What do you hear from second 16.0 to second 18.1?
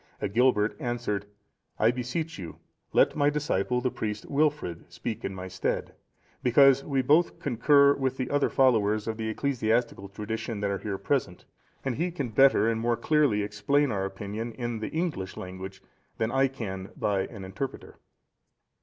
than I can by an interpreter."